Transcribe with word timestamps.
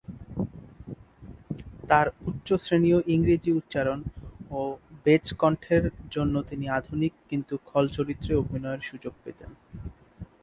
তার 1.89 2.07
উচ্চ 2.29 2.47
শ্রেণীয় 2.63 2.99
ইংরেজি 3.07 3.51
উচ্চারণ 3.51 3.99
ও 4.51 4.59
বেজ 5.05 5.25
কণ্ঠের 5.41 5.83
জন্য 6.11 6.35
তিনি 6.49 6.65
আধুনিক 6.77 7.13
কিন্তু 7.29 7.53
খলচরিত্রে 7.69 8.33
অভিনয়ের 8.35 8.81
সুযোগ 8.89 9.13
পেতেন। 9.23 9.51